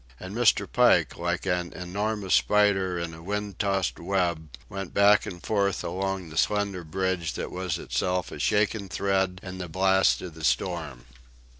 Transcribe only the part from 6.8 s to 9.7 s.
bridge that was itself a shaken thread in the